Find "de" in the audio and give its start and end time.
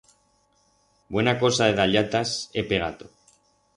1.67-1.75